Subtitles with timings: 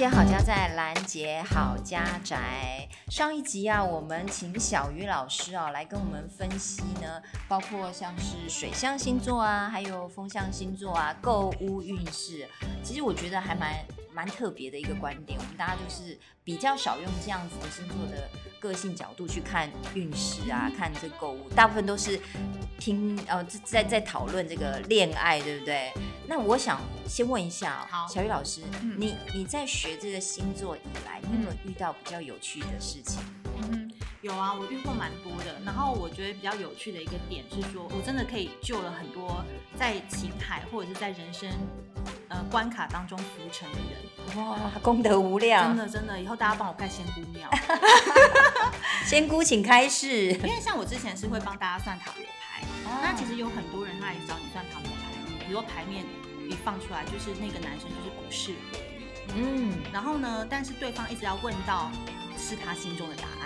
[0.00, 2.88] 姐好家在，兰姐好家宅。
[3.10, 12.48] 上一集啊，我们请小鱼老师啊来跟我们分析呢，包括像是水象星座啊，还有风象星座啊，购物运势。
[12.82, 13.74] 其实我觉得还蛮。
[14.12, 22.20] 蛮特别的一个观点，我们大家就是比较少用这样子的星座的个性角度去看运势啊，看这个购物，大部分都是
[22.78, 25.92] 听呃在在讨论这个恋爱，对不对？
[26.26, 33.20] 那我想先问一下，好，小雨老师，嗯、你你在学这个星座以来，你有没有遇到比较有趣的事情？
[33.62, 33.90] 嗯，
[34.22, 35.60] 有啊，我遇过蛮多的。
[35.64, 39.44] 然后我觉得比较有趣的一个点是说，我真的可以救了很多
[39.76, 41.50] 在情海或者是在人生。
[42.30, 47.50] 呃，关卡当中浮沉的人，哇，功德无量，真的真的，以后大家帮我盖仙姑庙，
[49.04, 50.30] 仙姑请开示。
[50.34, 56.04] 因为像我之前是会帮大家算塔罗牌，哦、那其实有很多人他也找你算塔罗牌，比如说牌面
[56.48, 58.78] 一放出来就是那个男生就是不适合
[59.34, 61.90] 你，嗯，然后呢，但是对方一直要问到
[62.38, 63.39] 是他心中的答案。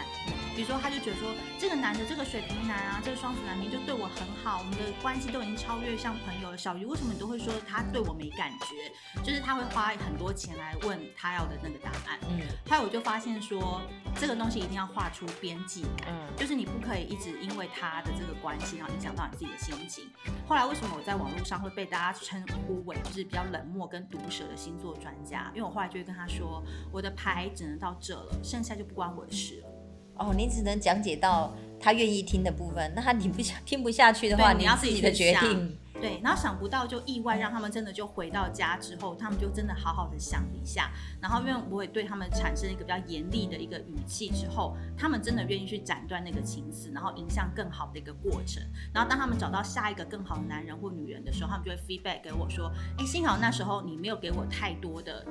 [0.55, 6.57] 比如说，他就觉得说，这个男的，这个水瓶男啊，这个双子男明明就对我很好，我们的关系都已经超越像朋友了。
[6.57, 9.23] 小鱼，为什么你都会说他对我没感觉？
[9.23, 12.19] 就是他会花很多钱来问他要的那个答案。
[12.31, 13.83] 嗯，还有我就发现说，
[14.15, 20.09] 这个东西一定要画出边际感，嗯，就是你不可以一直因为他的这个关系，然后影响到你自己的心情。
[20.47, 25.51] 后来为什么我在网络上会被大家称呼为就是比较冷漠跟毒舌的星座专家？
[25.53, 29.74] 因为我后来就会跟他说，我的牌只能到这了，剩下就不关我的事了。
[30.17, 35.79] 哦，你只能讲解到他愿意听的部分，那他你不想听不下去的话，你要自己的决定。
[36.05, 48.63] 对，然后想不到就意外让他们真的就回到家之后，他们就真的好好的想了一下，然后因为我也对他们产生一个比较严厉的一个语气之后，他们真的愿意去斩断那个情丝，然后迎向更好的一个过程。
[48.93, 55.25] 然后当他们找到下一个更好的男人或女人的时候，他们就会 feedback 给我说：“哎，幸好那时候你没有给我太多的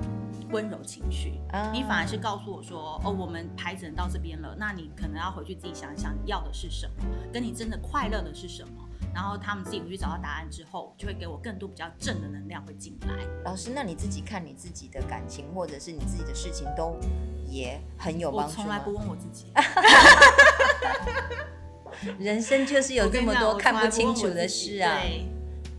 [0.50, 1.38] 温柔情绪，
[1.72, 8.83] 你反而是告诉我说：哦，我们牌子能到这边了，那你可能要回去自己想一想，你要的是什么，跟你真的快乐的是什么。”
[9.14, 13.24] 然后他们自己回去找到答案之后，就会给我更多比较正的能量会进来。
[13.44, 16.98] 老师，那你自己看你自己的感情或者是你自己的事情，都
[17.46, 18.50] 也很有帮助？
[18.50, 19.52] 我从来不问我自己。
[22.18, 25.00] 人生就是有这么多看不清楚的事啊。
[25.00, 25.28] 对，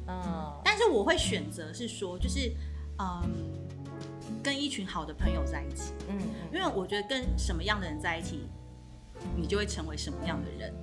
[0.07, 0.53] 嗯。
[0.63, 2.51] 但是我会选择是说，就是
[2.97, 3.29] 嗯，
[4.41, 5.91] 跟一群好的朋友在一起。
[6.07, 6.17] 嗯，
[6.53, 8.47] 因为我觉得跟什么样的人在一起，
[9.35, 10.73] 你就会成为什么样的人。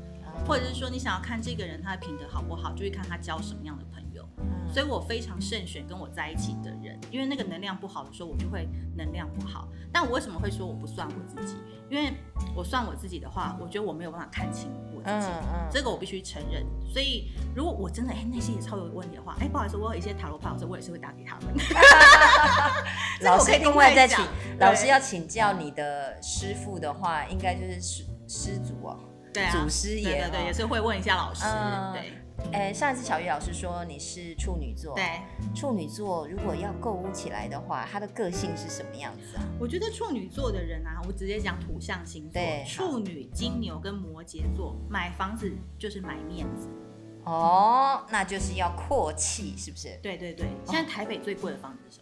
[0.47, 4.28] 或者是说，你想要看这个人他的品德好不好，就会看他交什么样的朋友。
[4.38, 9.69] 嗯，所以我非常慎选跟我在一起的人，因为那个能量不好的时候，我就会能量不好。
[9.92, 11.56] 但我为什么会说我不算我自己？
[11.91, 12.15] 因为
[12.54, 16.65] 我算我自己的话，我觉得我没有办法看清我自己，嗯嗯，这个我必须承认。
[16.91, 21.54] 所以如果我真的哎内心也超有问题的话，哎不好意思，我有一些塔罗牌，我我也是会打给他们。
[23.21, 24.25] 老师另外再请，
[24.59, 28.98] 老师要请教你的师父的话，应该就是师师祖哦。
[29.32, 31.44] 对啊，祖师爷，对对对，也是会问一下老师。
[31.44, 32.12] 嗯、对，
[32.53, 35.22] 哎，上一次小玉老师说你是处女座，对，
[35.54, 39.42] 处女座如果要购物起来的话，他的个性是什么样子啊？
[39.59, 46.69] 我觉得处女座的人啊，我直接讲土象星座，对，处女、金牛跟摩羯座，买房子就是买面子。
[47.25, 49.97] 哦，那就是要阔气，是不是？
[50.03, 52.01] 对对对，现在台北最贵的房子是什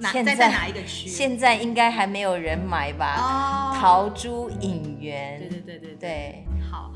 [0.00, 1.08] 现在，在哪一个区？
[1.08, 3.16] 现在应该还没有人买吧？
[3.18, 5.38] 哦，陶朱隐园。
[5.38, 6.44] 对对对对对，对。
[6.70, 6.92] 好，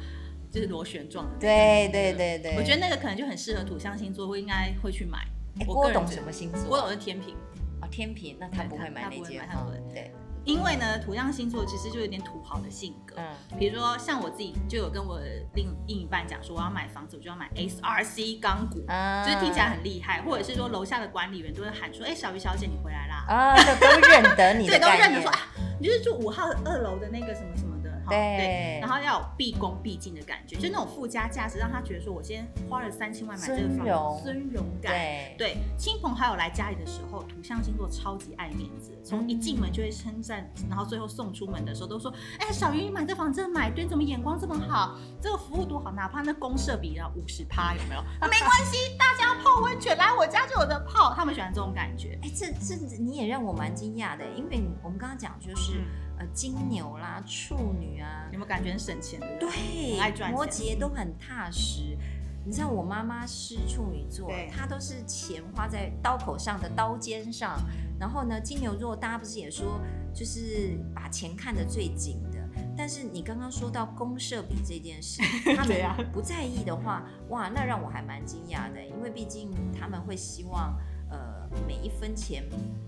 [0.50, 1.37] 就是螺旋状的。
[1.38, 2.56] 对对对对。
[2.56, 5.26] 我觉得那个可能就很适合土象星座，会应该会去买。
[5.66, 6.69] 郭董什么星座？
[6.69, 7.34] 郭董是天平。
[7.81, 9.48] 哦，天平，那他不会买那间。
[9.94, 10.10] 对。
[10.48, 13.16] 因为呢，土象星座其实就有点土豪的性格。
[13.19, 15.20] 嗯，比如说像我自己就有跟我
[15.54, 20.22] 另另一半讲说，我要买房子，我就要买 SRC 钢骨，嗯、就是听起来很厉害。
[20.22, 23.26] 或者是说楼下的管理员都会喊说，哎、欸，小鱼小姐你回来啦。
[23.28, 24.66] 啊，都认得你。
[24.72, 25.38] 对，都认得说啊，
[25.78, 27.77] 你就是住五号二楼的那个什么什么。
[28.08, 34.93] 对，对，然后要有毕恭毕敬的感觉，就那种附加价值，让他觉得说，我今天花了三千万买这个房子，尊荣感。
[35.37, 44.96] 对，亲朋好友来家里的时候，土象星座超级爱面子，从一进门就会称赞，然后最后送出门的时候都说，哎，小云你买这房子买对，怎么眼光这么好？
[45.20, 48.02] 这个服务多好，哪怕那公社比要五十趴有没有？
[48.28, 52.19] 没关系，大家泡温泉来我家就有的泡，他们喜欢这种感觉。
[52.22, 55.82] 哎，这这你也让我蛮惊讶的，因为我们刚刚讲就是。
[56.19, 59.26] 呃，金牛啦，处女啊，有没有感觉很省钱的？
[59.38, 60.32] 对，爱赚钱。
[60.32, 61.97] 摩羯都很踏实。
[62.44, 67.61] 你知道我妈妈是处女座，她都是钱花在刀口上的刀尖上。
[67.99, 69.81] 然后呢，金牛座大家不是也说，
[70.15, 72.38] 就是把钱看得最紧的。
[72.76, 75.20] 但是你刚刚说到公社比这件事，
[75.56, 80.76] 他们不在意的话，哇，那让我还蛮惊讶的，因为毕竟他们会希望。
[81.11, 82.44] 呃，每一分钱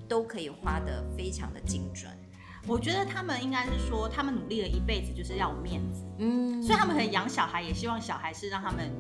[0.07, 2.13] 都可以花得非常的精准？
[2.67, 8.93] 我觉得他们应该是说，他们努力了一辈子就是要有面子，嗯，所以他们可能养小孩也希望小孩是让他们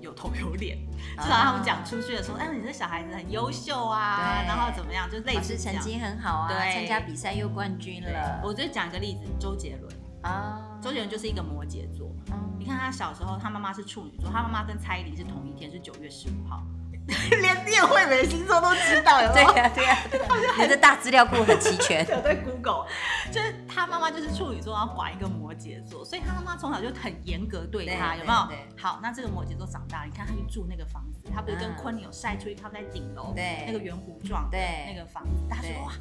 [0.00, 0.78] 有头有脸，
[1.18, 8.40] 至少他们讲出去的时候，哎，你这小孩子很优秀啊，然后怎么样，就类似成绩很好啊，对，参加比赛又冠军了。
[8.44, 9.92] 我就讲一个例子，周杰伦
[10.22, 12.10] 啊，周杰伦就是一个摩羯座，
[12.58, 16.62] 你看他小时候，他妈妈是处女座，他妈妈跟蔡依林是同一天，是九月十五号。
[17.40, 19.46] 连叶惠美的星座都知道，有没有？
[19.52, 19.98] 对呀，对呀，
[20.60, 22.06] 你的大资料库很齐全。
[22.14, 22.86] 我在 Google，
[23.32, 28.48] 就是他妈妈就是处女座，然后管一个摩羯座，所以他妈妈从小就很严格对他，有没有？
[28.76, 35.92] 好，那这个摩羯座长大，你看他去住那个房子，他不是跟昆凌有晒出去，他们在顶楼，对，那个圆弧状，对，那个房子，大家说哇，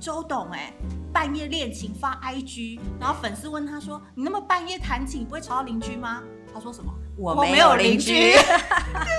[0.00, 0.72] 周董哎，
[1.12, 6.22] 半夜练琴发 IG，然后粉丝问他说，你那么半夜弹琴，不会吵到邻居吗？
[6.52, 6.92] 他说什么？
[7.18, 8.32] 我没有邻居。
[8.34, 9.15] 我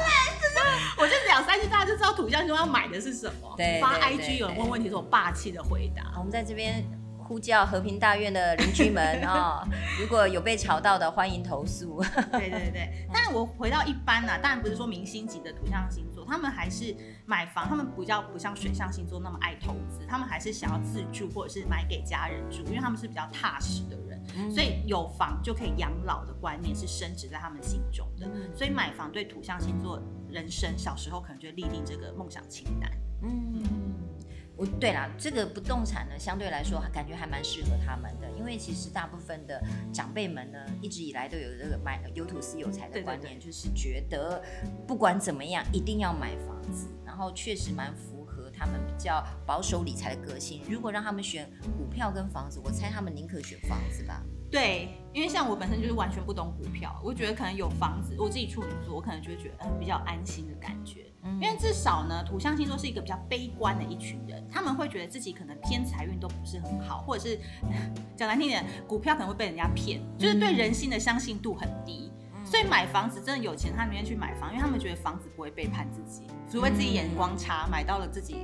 [2.17, 3.53] 土象星座要买的是什么。
[3.55, 6.17] 对，发 IG 有人问问题，是我霸气的回答。
[6.17, 6.83] 我们在这边
[7.15, 9.67] 呼叫和平大院的邻居们啊、 哦，
[10.01, 12.01] 如果有被吵到的，欢迎投诉。
[12.31, 30.01] 对对对，但是我回到一般呢、啊，当然不是说明星级的土象星座，他们还是买房，他们比较不像水象星座那么爱投资，他们还是想要自住或者是买给家人住，因为他们是比较踏实的人，嗯、所以有房就可以养老的观念是深植在他们心中的，嗯、所以买房对土象星座。
[30.29, 32.91] 人生小时候可能就立定这个梦想清单。
[33.21, 33.63] 嗯，
[34.57, 39.63] 我对啦，这个不动产呢，相对来说感觉还蛮适合他们的，因为其实大部分的
[39.93, 44.43] 长辈们呢，一直以来都有这个买有土是有财的观念，就是觉得
[44.85, 48.16] 不管怎么样一定要买房子，然后确实蛮符合
[48.57, 50.61] 他们比较保守理财的个性。
[50.69, 54.21] 如果让他们选股票跟房子，我猜他们宁可选房子吧。
[54.49, 61.05] 对，因为像我本身就是完全不懂股票，我觉得可能有房子，我自己处女座，我可能就会觉得嗯比较安心的感觉。
[61.23, 67.37] 嗯，因为至少呢，土象星座是一个比较悲观的一群人，他们会觉得自己可能偏财运都不是很好，或者是
[68.15, 72.09] 讲难听点，股票可能会被人家骗，就是对人心的相信度很低。
[72.47, 78.37] 嗯，所以买房子真的有钱，他宁愿去买房，因为他们觉得房子不会背叛自己，除非自己眼光差，买到了自己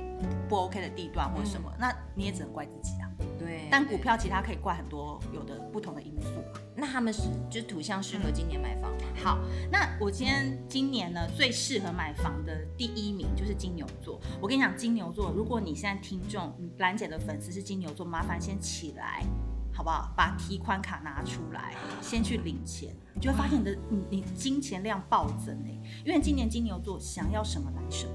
[0.48, 3.10] 不 OK 的地段或什么，那你也只能怪自己啊。
[3.38, 6.28] 对，但股票其他可以怪很多有的不同的因素。
[6.76, 8.98] 那他们是就是土象适合今年买房吗？
[9.22, 9.38] 好，
[9.70, 14.20] 那我今天今年呢最适合买房的第一名就是金牛座。
[14.40, 19.22] 我跟你讲，金牛座，如果你现在听众兰姐的粉丝是金牛座，麻烦先起来，
[19.74, 20.12] 好不好？
[20.16, 28.12] 把提款卡拿出来，先去领钱，你就会发现你的你你金钱量暴增哎，因为今年金牛座想要什么来什么。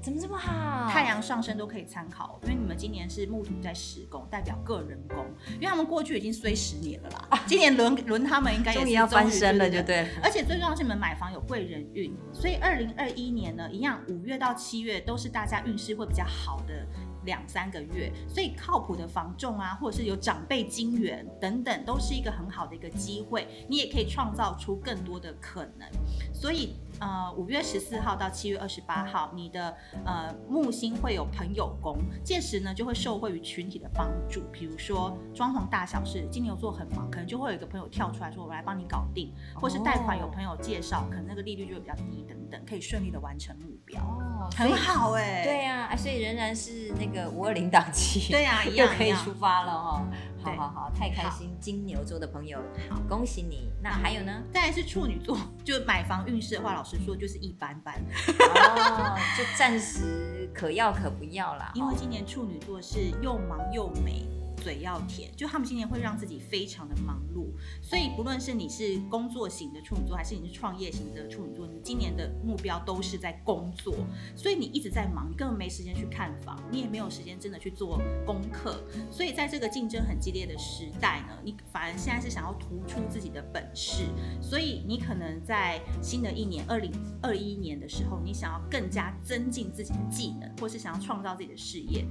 [0.00, 0.88] 怎么这么好？
[0.88, 10.08] 太阳上升都可以参考，因为你们今年是木土在十宫，代表个人宫，因为他们过去已经衰十年了啦， 今年轮轮他们应该终于要翻身了，就对。
[10.22, 16.86] 而且最重要是你们买房有贵人运，所以二零二一年呢，一样五月到七月都是大家运势会比较好的
[17.28, 25.86] 两三个月，所以靠谱的房仲啊，或者是有长辈金援等等，都是一个很好的一个机会，你也可以创造出更多的可能，
[26.32, 26.74] 所以。
[27.00, 50.08] 呃，五月十四号到七月二十八号，你的呃木星会有朋友宫，届时呢就会受惠于群体的帮助，比如说装潢大小事，金牛座很忙，可能就会有一个朋友跳出来说，我来帮你搞定，或是贷款有朋友介绍，可能那个利率就会比较低等等，可以顺利的完成目标，哦，很好哎、欸，对呀、啊，所以仍然是那个五二零档期，对呀、啊， 又可以出发了哈。
[50.40, 51.50] 好好好，太开心！
[51.60, 53.68] 金牛座的朋友，好，恭喜你。
[53.82, 54.42] 那还有呢？
[54.52, 61.70] 再来是处女座，就买房运势的话，老实说就是一般般，哦，就暂时可要可不要啦。
[61.76, 64.26] 因为今年处女座是又忙又美。
[64.58, 67.46] 嘴要甜，就他们今年会让自己非常的忙碌，
[67.82, 73.94] 所以不论是你是工作型的处女座，还是你是创业型的处女座，你今年的目标都是在工作，
[74.36, 84.04] 所以你一直在忙，你根本没时间去看房，你也没有时间真的去做功课，所以在这个竞争很激烈的时代呢，你反而现在是想要突出自己的本事，
[84.40, 92.04] 所以你可能在新的一年二零二一年的时候，你想要更加增进自己的技能，或是想要创造自己的事业，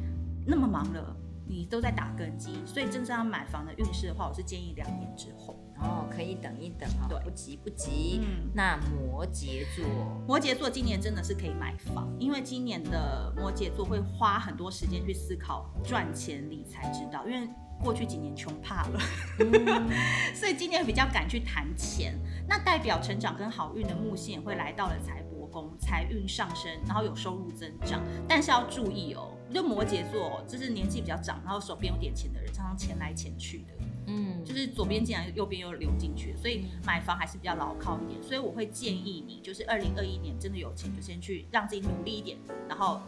[0.45, 1.15] 那么忙了。
[1.47, 5.57] 你都在打根基，所以真正要买房的运势的话，我是建议两年之后。
[5.79, 8.19] 哦，可以等一等哈，对，不急不急。
[8.23, 9.85] 嗯，那摩羯座，
[10.27, 17.47] 摩羯座今年真的是可以买房，因为今年的摩羯座会花很多时间去思考赚钱理财之道，因为
[17.83, 18.99] 过去几年穷怕了，
[19.37, 19.87] 嗯、
[20.33, 22.19] 所以今年比较敢去谈钱。
[22.49, 29.33] 那代表成长跟好运的木星也会来到了财帛宫，财运上升，然后有收入增长，但是要注意哦。
[29.49, 33.73] 就摩羯座，就是年纪比较长，然后手边有点钱的人，常常钱来钱去的，
[34.07, 38.21] 嗯，就是左边进来，右边又流进去，所以买房还是比较牢靠一点。
[38.21, 42.37] 所以我会建议你，就是二零二一年真的有钱，就先去让自己努力一点，
[42.67, 42.99] 然后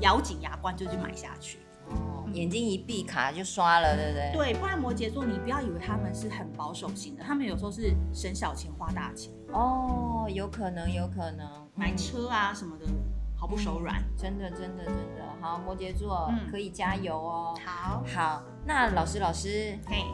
[0.00, 1.58] 咬紧牙关就去买下去。
[2.24, 4.52] 哦，眼睛一闭卡就刷了，对不对？
[4.52, 9.32] 对，不然摩羯座你不要以为他们是很保守型的，他们有时候是省小钱花大钱。
[9.52, 12.86] 哦，有可能，有可能买车啊什么的。
[13.34, 17.58] 毫不手软，真的，真的，真的好，摩羯座、嗯、可以加油哦。
[17.66, 20.04] 好，好，那老师，老师，嘿，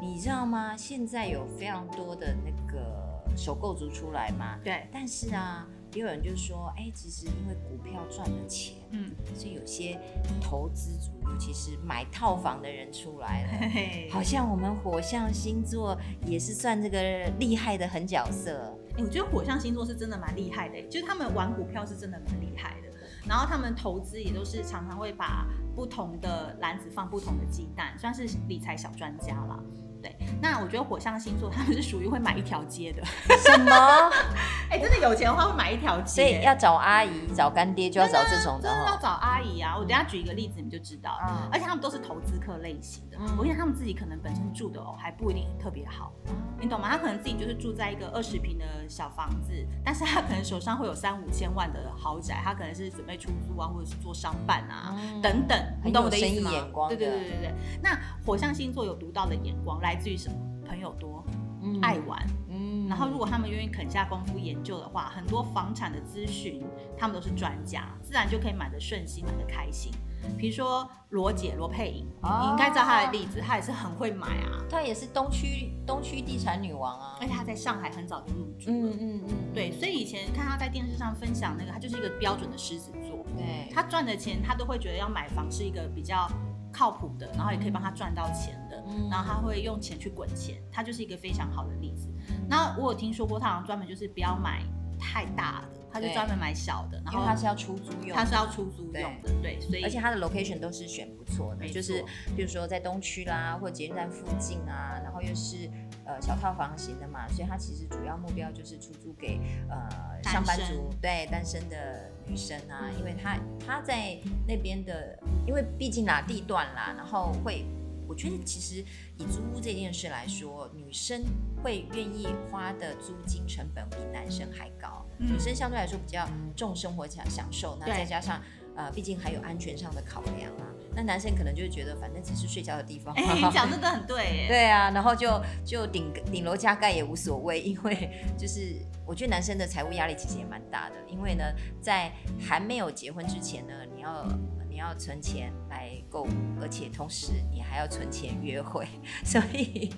[0.00, 0.74] 你知道吗？
[0.74, 4.58] 现在有非常多的那个首购族出来嘛？
[4.64, 4.88] 对。
[4.90, 9.98] 但是啊，也有人就说，哎、欸，其实因为股票赚了钱，嗯，所以有些
[10.40, 18.72] 投资族，尤其是买套房的人出来了，嘿嘿好像我们火象星座也是算这个厉害的狠角色。
[18.98, 22.88] 我觉得火象星座是真的蛮厉害的，就是他们玩股票是真的蛮厉害的，
[23.26, 29.58] 然后他们投资也都是常常会把不同的篮子放不同的鸡蛋，算是理财小专家啦。
[30.02, 33.04] 对，那我觉得火象星座他们是属于会买一条街的。
[33.38, 33.70] 什么？
[34.70, 36.22] 哎、欸，真的有钱的话会买一条街。
[36.22, 38.68] 所以要找阿姨、找干爹就要找这种的。
[38.68, 39.76] 真的要找阿姨啊！
[39.76, 41.18] 我等下举一个例子你就知道。
[41.28, 41.48] 嗯。
[41.52, 43.18] 而且他们都是投资客类型的。
[43.20, 43.36] 嗯。
[43.38, 46.12] 我想他们自己可能本身住的哦还不一定特别好。
[46.28, 46.34] 嗯。
[46.60, 46.88] 你懂吗？
[46.90, 49.52] 他可能自己就是住在一个二十平的小房子，
[49.84, 55.58] 但是他可能手上会有三五千万的豪宅，他可能是准备出租啊，或者是做商办啊、嗯、等等。
[55.84, 56.50] 你懂我的意思吗？
[56.52, 56.88] 眼光。
[56.88, 57.54] 对对对对对。
[57.82, 59.89] 那火象星座有独到的眼光来。
[59.90, 60.36] 来自于什么？
[60.68, 61.24] 朋友多，
[61.62, 66.64] 嗯、爱玩，嗯，然后如果他们愿意肯下功夫研究的话，很多房产的咨询，
[66.96, 69.92] 他们都是专家，自然就可以买的顺心，买的开心。
[70.38, 86.30] 比如说罗姐罗佩颖，哦、你应该知道她的例子，她也是很会买啊，她也是东区东区地产女王啊，而且她在上海很早就入住了，嗯嗯嗯，对，所以以前看她在电视上分享那个，她就是一个标准的狮子座，对，她赚的钱，她都会觉得要买房是一个比较
[86.72, 92.08] 靠谱的，然后也可以帮她赚到钱的，嗯、然后他会用钱去滚钱，他就是一个非常好的例子。
[92.48, 94.62] 那我有听说过，他好像专门就是不要买
[94.98, 102.04] 太大的，他就专门买小的，然后他是要出租用，他是要出租用的，对，对，所以而且他的 location 都是选不错的，错就是
[102.36, 105.70] 比如说在东区啦，或者捷运站附近啊，然后又是
[106.04, 112.10] 呃小套房型的嘛，所以他其实主要目标就是出租给呃上班族，身对单身的。
[112.26, 114.16] 女生啊，因为她她在
[114.46, 115.18] 那边的，
[115.48, 117.64] 因为毕竟哪地段啦，然后会，
[118.10, 118.84] 我觉得其实
[119.18, 121.22] 以租屋这件事来说，女生
[121.62, 125.06] 会愿意花的租金成本比男生还高。
[125.18, 128.42] 嗯、女生相对来说比较重生活享享受，那再加上
[128.74, 130.66] 呃，毕竟还有安全上的考量啊。
[130.92, 133.14] 那男生可能就会觉得，反正只是睡觉的地方。
[133.14, 134.46] 哎，你讲真的很对。
[134.50, 138.74] 对啊，然后就就顶顶楼加盖也无所谓，因为就是
[139.06, 141.44] 我觉得男生的财务压力其实也蛮大的，因为呢，
[141.80, 146.28] 在还没有结婚之前呢，你要你要存钱来购物，
[146.60, 148.88] 而且同时你还要存钱约会，
[149.24, 149.94] 所以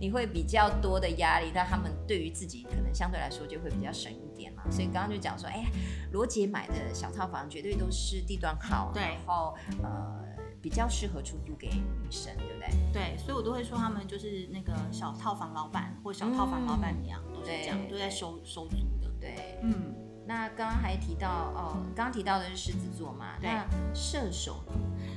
[0.00, 1.52] 你会比较多的压力。
[1.54, 4.64] 但他们对于自己可能相对来说就会比较省一点嘛。
[4.70, 5.64] 所以刚刚就讲说，哎，
[6.12, 10.24] 罗姐买的小套房绝对都是地段好，对，然后呃。
[10.64, 12.68] 比较适合出租给女生，对不对？
[12.90, 19.10] 对，所以我都会说他们就是那个小套房老板或小套房老板娘，嗯、都是这样，都在收收租的。
[19.20, 19.94] 对，嗯。
[20.26, 23.36] 那刚刚还提到哦，刚刚提到的是狮子座嘛？
[23.40, 23.50] 对。
[23.50, 24.72] 那射手呢？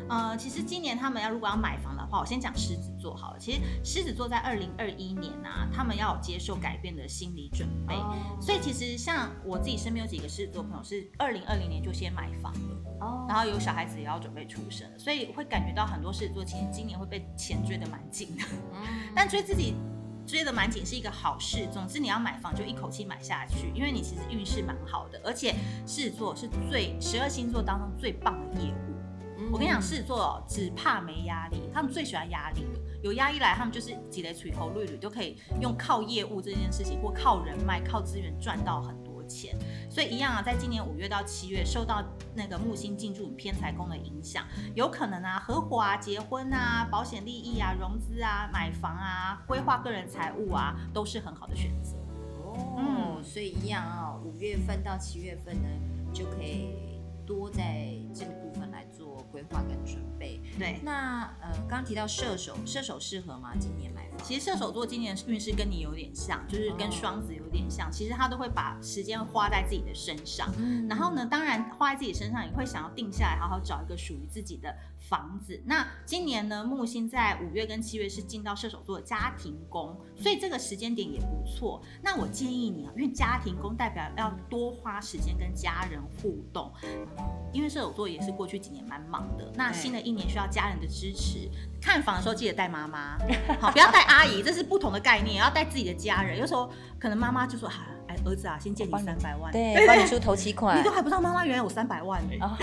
[0.09, 3.39] 呃，其实今年他们要如果要买房的话，我先讲狮子座好了。
[3.39, 7.95] 其实狮子座在二零二一年啊，他们要有接受改变的心理准备。
[7.95, 8.15] 哦。
[8.41, 12.97] 所以其实像我自己身边有几个狮子座朋友是二零二零年就先买房了。
[13.01, 13.25] 哦。
[13.29, 18.43] 然后有小孩子也要准备出生，所以会感觉到很多狮子座其实今年会被钱追得蛮紧的。
[18.73, 18.81] 嗯。
[19.15, 19.75] 但追自己。
[20.27, 25.55] 追得蛮紧是一个好事，总之你要买房就一口气买下去，因为你其实运势蛮好的，而且
[25.87, 28.93] 狮子座是最十二星座当中最棒的业务。
[29.39, 32.79] 嗯、我跟你讲，狮子座哦，只怕没压力，他们最喜欢压力了。
[33.03, 39.55] 有压力来，他们就是积累垂头绿绿，都可以用靠业务这件事情，或靠人脉、靠资源赚到很多钱。
[39.89, 42.03] 所以一样啊，在今年五月到七月，受到
[42.33, 51.97] 那个木星进驻偏财宫的影响，有可能啊，合伙啊、结婚啊、保险利益啊、融资啊、买房啊、规划个人财务啊，都是很好的选择。
[52.43, 55.69] 哦，嗯，所以一样啊，五月份到七月份呢，
[56.13, 60.39] 就可以多在这个部分来做规划跟准备。
[60.57, 63.53] 对，那呃，刚刚提到射手，射手适合吗？
[63.59, 63.96] 今年买？
[64.23, 67.91] 其实射手座今年运势跟你有点像，就是跟双子有点像。
[67.91, 70.51] 其实他都会把时间花在自己的身上，
[70.89, 75.61] 然后呢，当然花在自己身上，也会想要定下来，好好找一个属于自己的房子。
[75.65, 81.81] 那今年呢，木星在五月跟七月是进到射手座的家庭宫，所以这个时间点也不错。
[82.01, 86.71] 那我建议你啊，因为家庭宫代表要多花时间跟家人互动，
[87.53, 89.51] 因为射手座也是过去几年蛮忙的。
[89.55, 91.49] 那新的一年需要家人的支持，
[91.81, 93.17] 看房的时候记得带妈妈，
[93.59, 96.39] 好，不要带阿姨，这是不同的概念，要带自己的家人。
[96.39, 96.69] 有时候
[96.99, 102.33] 可能妈妈就说：“哈，哎，儿子啊，先借你三百万，对，帮你出头期款。”你都还不知道妈妈原来有三百万呢。
[102.41, 102.57] 哦，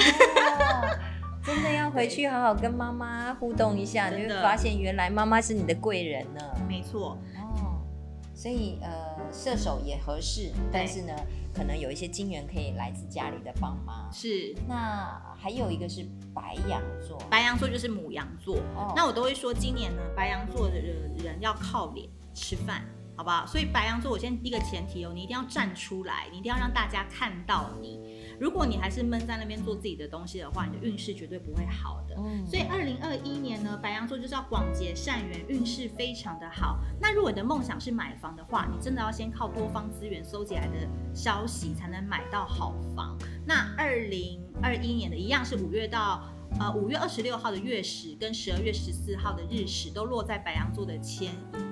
[1.44, 6.40] 真的要回去好好跟妈妈互动一下，你会发现原来妈妈是你的贵人呢。
[6.68, 7.18] 没错。
[8.34, 11.14] 所以呃，射手也合适，但是呢，
[11.54, 14.10] 可能有一些金源可以来自家里的帮忙。
[14.12, 18.56] 是，那还有一个是白羊座，白羊座就是母羊座。
[18.76, 22.84] 哦，那我都会说，今年呢，白羊座的人要靠脸吃饭，
[23.16, 23.46] 好不好？
[23.46, 28.13] 所以白羊座，我先第一个前提哦，你一定要站出来，你一定要让大家看到你。
[28.38, 32.16] 如果你还是闷在那边做自己的东西的话，你的运势绝对不会好的。
[32.18, 36.78] 嗯，所以二零二一年呢，白羊座就是要广结善缘，运势非常的好。
[37.00, 43.16] 那如果你的梦想是买房的话，你真的要先靠多方资源搜集来的消息，才能买到好房。
[43.46, 46.22] 那二零二一年的一样是五月到
[46.58, 51.63] 呃五月二十六号的月食跟十二月十四号的日食都落在白羊座的迁移。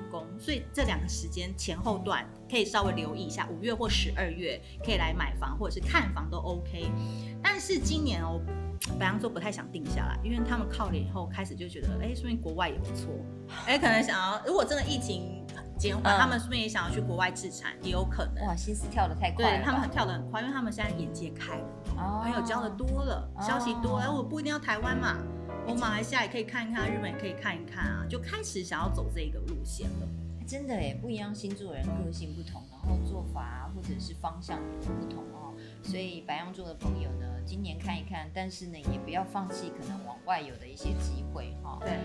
[0.42, 6.90] 所以这两个时间前后段可以稍微留意一下，五月或十二月可以来买房或者是看房都 OK。
[7.40, 8.40] 但是今年哦，
[8.98, 13.14] 白羊座不太想定下来，因为他们靠脸以后开始就觉得，哎，说不定国外也不错，
[13.66, 15.46] 哎，可能想要如果真的疫情
[15.78, 18.44] 减缓，嗯、他们说不定也想要去国外置产，也有可能。
[18.46, 21.66] 哇，心思跳得太快，对他们很跳得很快，因为他们现在眼界开了，
[21.98, 25.18] 哦、朋友交的多了，消息多，哎，我不一定要台湾嘛。
[25.64, 30.08] 我马来西亚也可以看一看，日本也可以看一看啊，就开始想要走这个路线了。
[30.52, 35.54] 真的哎，不一样星座人个性不同，然后做法啊，或者是方向也不同哦。
[35.82, 41.78] 所以白羊座的朋友呢，今年看一看，但是呢，也不要放弃可能往外有的一些机会哈。
[41.80, 41.96] 对，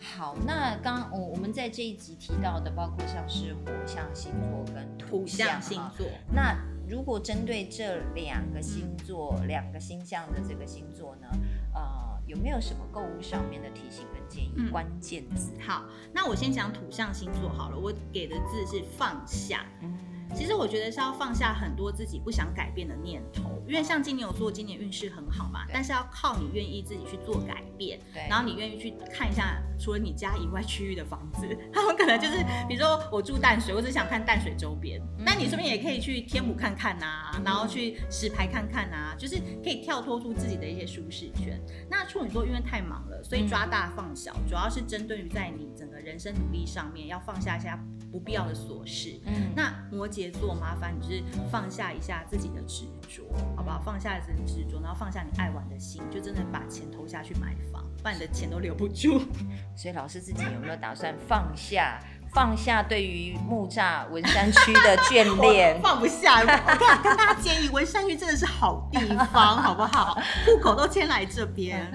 [0.00, 6.04] 好，那刚我我们在这一集提到的，包括像是火象星座跟土象星座，
[6.34, 6.56] 那
[6.88, 11.28] 如果针对这两个星座，两个星象的这个星座呢，
[11.72, 12.01] 呃。
[12.26, 14.70] 有没有什么购物上面的提醒跟建议？
[14.70, 15.52] 关键字。
[15.60, 19.66] 好，那我先讲土象星座好了，我给的字是放下。
[19.80, 19.98] 嗯
[20.34, 41.60] 其实我觉得是要放下很多自己不想改变的念头，因为像金牛座今年运势很好嘛，但是要靠你愿意自己去做改变，对，然后你愿意去看一下除了你家以外区域的房子， 他们可能就是比如说我住淡水，我只想看淡水周边，那你顺便也可以去天母看看呐，然后去石牌看看呐，就是可以跳脱出自己的一些舒适圈。
[41.90, 47.78] 那处女座因为太忙了，所以抓大放小，主要是针对于在你整个人生努力上面要放下一下
[48.10, 49.20] 不必要的琐事。
[49.26, 50.21] 嗯，那摩羯。
[50.30, 53.22] 做麻烦，你就是放下一下自己的执着，
[53.56, 53.80] 好不好？
[53.84, 59.20] 放下自己的执着，然后放下你爱玩的心，就真的把钱投下去买房，不然你的钱都留不住。
[59.76, 61.98] 所以老师自己有没有打算放下？
[62.34, 65.78] 放下对于木栅文山区的眷 恋？
[65.82, 66.40] 放不下。
[66.40, 68.98] 我跟大家建议，文山区真的是好地
[69.30, 70.14] 方，好不好？
[70.46, 71.92] 户口都迁来这边。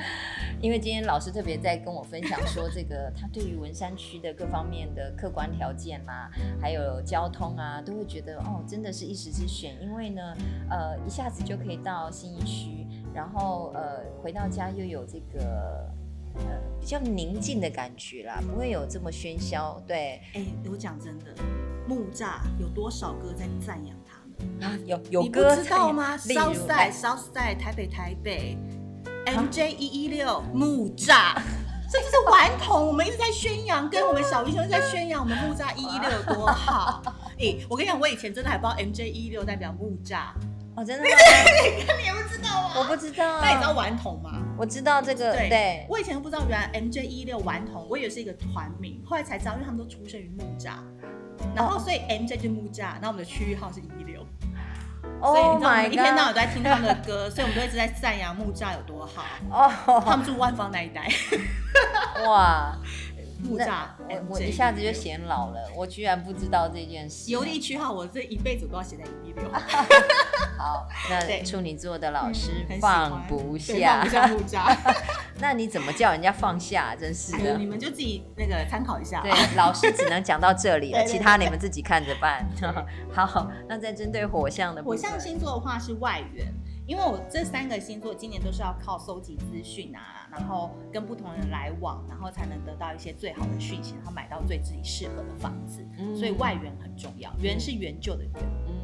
[0.61, 9.75] 因为今天老师特别在跟我分享说，这个他对于文山区的各方面的客观条件啊，还有交通啊，都会觉得哦，真的是一时之选。
[9.81, 10.35] 因为呢，
[10.69, 15.89] 呃，一下子就可以到新一区，然后呃，回到家又有这个
[16.35, 19.79] 呃比较宁静的感觉啦，不会有这么喧嚣。
[19.87, 21.25] 对，哎，我讲真的，
[21.87, 24.27] 木栅有多少歌在赞扬他们？
[24.61, 26.17] 啊、有有歌你知道吗？
[26.17, 28.57] Southside，Southside，台北，台北。
[29.27, 31.35] MJ 一一六木栅，
[31.91, 32.87] 这就是顽童。
[32.87, 37.01] 我们一直在宣扬，跟我们小英雄在宣扬我们木栅一一六有多好。
[37.37, 40.29] 哎，我跟你讲，我以前真的还不知道 MJ 一一六代表木栅。
[40.77, 41.09] 哦，真的吗？
[41.77, 42.73] 你看你也不知道啊？
[42.77, 43.41] 我不知道。
[43.41, 44.31] 那你知道顽童吗？
[44.57, 45.33] 我知道这个。
[45.33, 50.75] 对，对我以前都不知道，原来 MJ 一一六顽童，我以为是一个团名，后来才知道，因为他们都出生于木栅，
[51.53, 54.06] 然后所以 MJ 就木栅，然后我们的区域号是一一六。
[55.21, 59.23] 所以你知道，我们一天到晚都在听他们的歌， 所以我们都一直在赞扬木栅有多好。
[59.49, 61.07] 哦，他们住万方那一带。
[62.25, 62.75] 哇，
[63.47, 67.31] 木栅，我我一下子就显老了，我居然不知道这件事。
[67.31, 69.49] 邮递区号，我这一辈子都要写在一一六。
[70.57, 74.75] 好，那处女座的老师放不下，放不下木栅。
[75.39, 76.95] 那你怎么叫人家放下？
[76.95, 79.21] 真是的，你们就自己那个参考一下。
[79.21, 82.43] 对，老师只能讲到这里了， 其他你们自己看着办。
[83.13, 86.47] 好，那再针对火象的，火象星座的话是外缘，
[86.87, 95.85] 因为我这三个星座今年都是要靠搜集资讯啊，然后跟不同人来往，然后才能得到一些最好的讯息，然后买到最自己适合的房子。
[96.15, 98.33] 所以外援很重要，援是援救的援。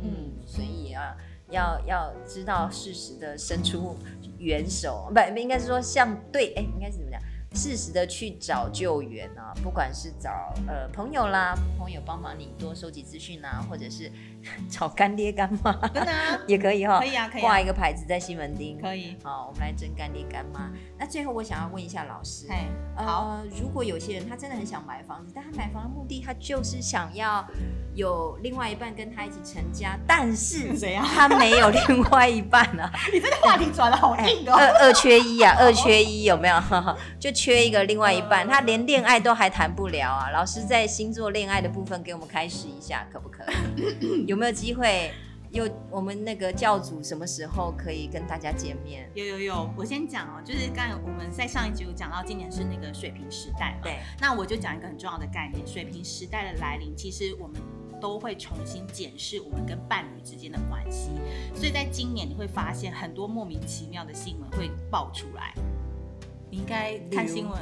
[0.03, 1.15] 嗯，所以啊，
[1.49, 3.95] 要要知道适时的伸出
[4.37, 7.21] 援手，不，应该是说像对，哎，应该是怎么讲？
[7.53, 14.11] 适时的去找救援啊，不管是找呃朋友啦，朋友帮忙你多收集资讯啊，或者是
[14.69, 16.11] 找干爹干妈，真的
[16.47, 19.15] 也可以哈，可以啊，可以挂一个牌子在西门町，可以。
[19.23, 20.71] 好，我们来争干爹干妈。
[21.03, 22.47] 那最后我想要问一下老师，
[22.95, 27.45] 好、呃，如果有些人他真的很想买房子，但他买房的目的他就是想要
[27.93, 30.69] 有另外一半跟他一起成家，但是
[31.13, 32.89] 他没有另外一半啊。
[33.11, 36.55] 你这个话题转的好硬哦，二二缺一啊，二缺一有没有？
[37.19, 40.29] 就缺一个另外一半，他连恋爱都还谈不了啊！
[40.29, 43.43] 老师在星座恋爱的部分给我们开始一下，可不可
[43.75, 44.23] 以？
[44.25, 45.11] 有没有机会？
[45.53, 49.07] 有我们那个教主什么时候可以跟大家见面？
[49.13, 57.61] 有有有，我先讲哦，就是刚才我们在上一集有讲到，今年是那个水平时代嘛，对，那我就讲一个很重要的概念，水平时代的来临，其实我们
[58.01, 61.11] 都会重新检视我们跟伴侣之间的关系，
[61.53, 65.53] 所以在今年你会发现很多莫名其妙的新闻会爆出来。
[66.49, 67.61] 你应该看新闻，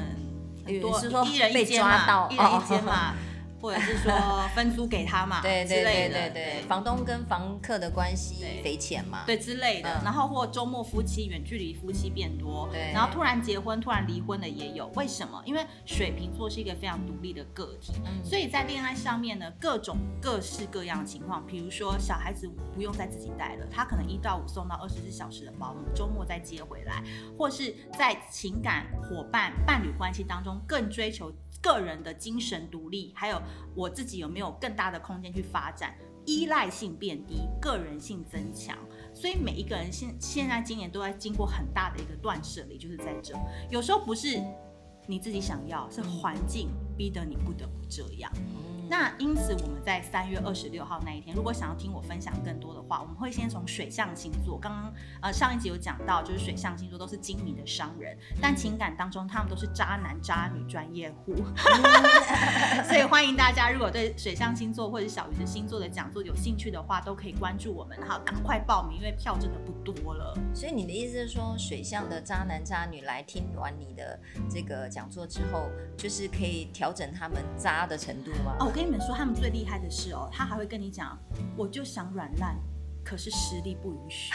[0.66, 3.14] 很多一人一间嘛，一人一间嘛。
[3.62, 4.12] 或者是说
[4.56, 10.02] 分租给他嘛， 对对对对对，房东跟房客的关系匪浅嘛，对之类的。
[10.04, 12.92] 然后或周末夫妻远距离夫妻变多，对。
[12.94, 14.88] 然后突然结婚，突然离婚的也有。
[14.96, 15.42] 为什么？
[15.46, 17.94] 因为水瓶座是一个非常独立的个体，
[18.24, 27.04] 所以在恋爱上面呢，各种各式各样的情况，比如说小孩子不用再自己带了，他可能一到五送到二十四小时的保姆，周末再接回来，
[27.38, 31.32] 或是在情感伙伴伴侣关系当中更追求。
[31.64, 33.40] 个人的精神独立，还有
[33.76, 38.78] 我自己有没有更大的空间去发展，依赖性变低，个人性增强。
[39.14, 43.34] 所以每一个人现现在今年都在经过很大的一个断舍离，就是在这。
[43.70, 44.42] 有时候不是
[45.08, 48.32] 你自己想要，是环境逼得你不得不这样。
[48.92, 54.60] 那因此，我们在三月二十六号那一天，如果想要听我分享更多的话，我们会先从水象星座。
[54.60, 61.34] 刚刚呃上一集有讲到，就是水象星座都是精明的商人，但情感当中他们都是渣男渣女专业户。
[62.86, 70.38] 所以欢迎大家，如果对水象星座或者小鱼的星座的讲座有兴趣的话，都可以关注我们，然后赶快报名，因为票真的不多了。
[70.54, 78.58] 所以你的意思是说，水象的渣男渣女来听完你的这个讲座之后，就是可以调整他们渣的程度吗？
[78.60, 81.18] 哦，跟你们说，他们最厉害的是哦，他还会跟你讲，
[81.56, 82.58] 我就想软烂，
[83.04, 84.34] 可是实力不允许。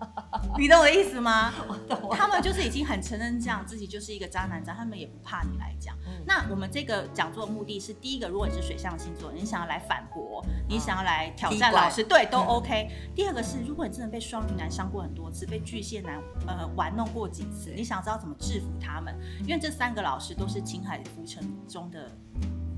[0.58, 1.52] 你懂我的意思吗？
[1.68, 2.10] 我懂。
[2.12, 5.96] 他们就是已经很承认这样，自己就是一个渣男渣，他们也不怕你来讲。
[6.06, 12.88] 嗯、那我们这个讲座的目的是，第一个，如果你是水象星座，你想要来反驳，你想要来挑战老师，对，都 OK。
[12.90, 19.14] 嗯、第二个是，如果你真的被双鱼男伤过很多次，被巨蟹男呃玩弄过几次，你想知道怎么制服他们？
[19.44, 22.10] 因为这三个老师都是青海浮沉中的。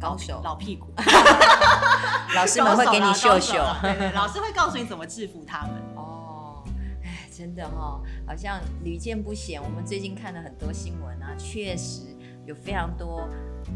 [0.00, 0.86] 高手老屁股，
[2.34, 5.72] 老师们会给你秀秀，对对， 老师会告诉你怎么制服他们。
[5.94, 6.64] 哦，
[7.04, 9.62] 哎，真的哈、哦，好像屡见不鲜。
[9.62, 13.28] 我们最近看了很多新闻啊，确实有非常多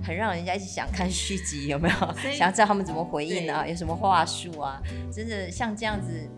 [0.02, 1.94] 很让人家一直想看续集，有没有？
[2.32, 3.66] 想要知道他们怎么回应啊？
[3.66, 4.80] 有什么话术啊？
[5.12, 6.28] 真的像这样子，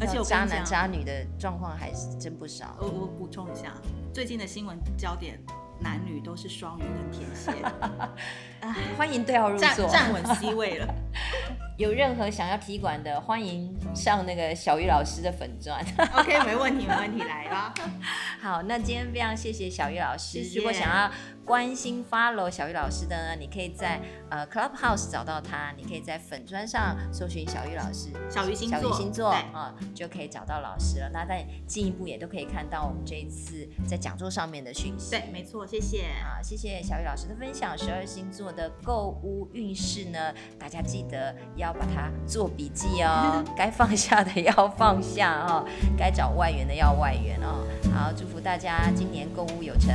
[0.00, 2.76] 而且渣男渣女的状况还是真不少。
[2.80, 3.74] 我我补充一下，
[4.12, 5.40] 最近的新闻焦点。
[5.80, 7.52] 男女都是双鱼跟天蝎，
[8.60, 10.94] 唉，欢迎对号入座，站稳 C 位了。
[11.78, 15.80] 有任何想要踢馆的，欢迎上那个小玉老师的粉钻。
[16.12, 17.72] OK，没问题，没问题，来吧。
[18.42, 20.42] 好，那今天非常谢谢小玉老师。
[20.42, 20.58] 谢谢。
[20.58, 21.08] 如果想要
[21.48, 31.08] 关心 follow 小玉老师的呢，你可以在呃 Clubhouse 找到他，你可以在粉砖上搜寻小玉老师，小鱼星座，小鱼星座啊，就可以找到老师了。
[31.10, 35.10] 那再进一步也都可以看到我们这一次在讲座上面的讯息。
[35.10, 36.02] 对，没错，谢谢。
[36.22, 37.76] 啊，谢谢小鱼老师的分享。
[37.78, 41.72] 十二星座的购物运势呢，大家记得要。
[41.78, 45.64] 把它做笔记哦， 该放下的要放下哦，
[45.96, 47.64] 该找外援的要外援哦。
[47.94, 49.94] 好，祝福大家今年购物有成，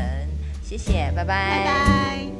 [0.73, 2.32] 谢谢，拜拜。